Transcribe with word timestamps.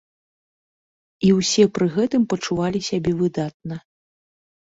І 1.27 1.29
ўсе 1.39 1.63
пры 1.75 1.85
гэтым 1.99 2.25
пачувалі 2.33 2.79
сябе 2.89 3.11
выдатна. 3.21 3.75